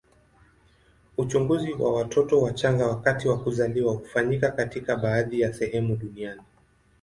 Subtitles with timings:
[1.17, 6.41] Uchunguzi wa watoto wachanga wakati wa kuzaliwa hufanyika katika baadhi ya sehemu duniani.